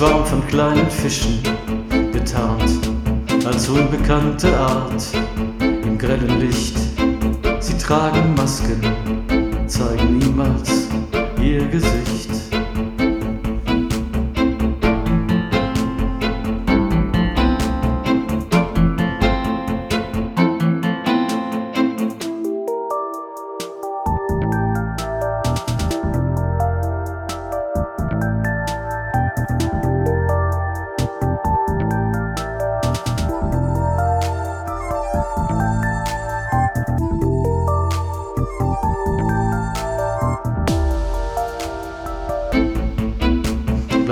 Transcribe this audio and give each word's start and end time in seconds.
Schwarm 0.00 0.24
von 0.24 0.46
kleinen 0.46 0.88
Fischen, 0.90 1.40
getarnt 2.10 2.88
als 3.44 3.68
unbekannte 3.68 4.58
Art 4.58 5.04
im 5.60 5.98
grellen 5.98 6.40
Licht. 6.40 6.78
Sie 7.60 7.76
tragen 7.76 8.32
Masken, 8.34 8.80
zeigen 9.66 10.16
niemals 10.16 10.88
ihr 11.38 11.66
Gesicht. 11.66 11.99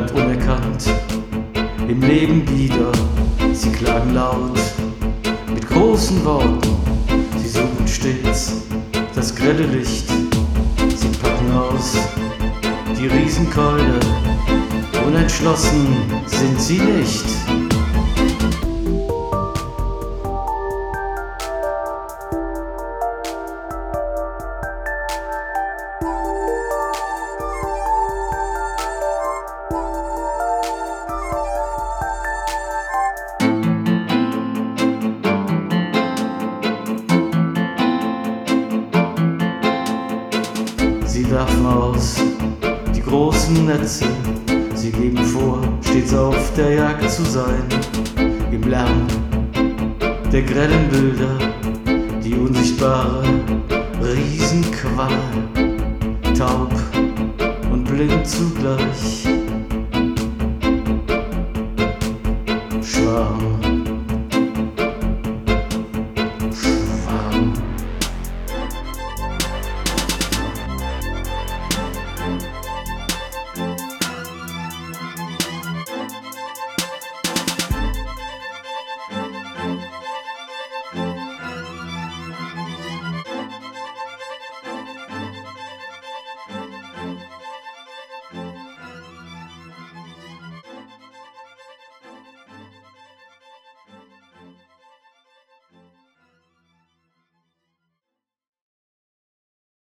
Bleibt 0.00 0.12
unerkannt 0.12 0.84
im 1.88 2.00
Leben 2.00 2.48
wieder. 2.56 2.90
Sie 3.52 3.70
klagen 3.70 4.14
laut 4.14 4.58
mit 5.52 5.68
großen 5.68 6.24
Worten. 6.24 6.60
Sie 7.36 7.48
suchen 7.48 7.86
stets 7.86 8.62
das 9.14 9.34
grelle 9.34 9.66
Licht. 9.66 10.08
Sie 10.08 11.08
packen 11.22 11.52
aus 11.52 11.96
die 12.98 13.08
Riesenkeule. 13.08 14.00
Unentschlossen 15.06 15.86
sind 16.26 16.60
sie 16.60 16.78
nicht. 16.78 17.59
Werfen 41.30 41.64
aus 41.64 42.16
die 42.92 43.02
großen 43.02 43.64
Netze, 43.64 44.04
sie 44.74 44.90
geben 44.90 45.24
vor, 45.24 45.62
stets 45.80 46.12
auf 46.12 46.52
der 46.56 46.74
Jagd 46.74 47.08
zu 47.08 47.22
sein. 47.24 47.62
Im 48.50 48.68
Lärm 48.68 49.06
der 50.32 50.42
grellen 50.42 50.88
Bilder, 50.88 51.38
die 52.24 52.34
unsichtbare 52.34 53.22
Riesenqual, 54.02 55.12
taub 56.36 56.72
und 57.70 57.84
blind 57.84 58.26
zugleich. 58.26 59.29